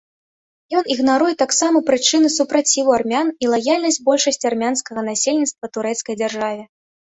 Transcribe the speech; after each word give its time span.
Ён 0.77 0.87
ігнаруе 0.93 1.33
таксама 1.41 1.77
прычыны 1.89 2.31
супраціву 2.37 2.95
армян 2.97 3.27
і 3.45 3.53
лаяльнасць 3.53 4.01
большасці 4.09 4.45
армянскага 4.53 4.99
насельніцтва 5.11 5.73
турэцкай 5.79 6.21
дзяржаве. 6.23 6.63